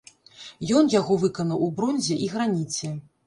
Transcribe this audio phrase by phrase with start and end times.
[0.77, 2.93] Ён яго выканаў у бронзе і граніце.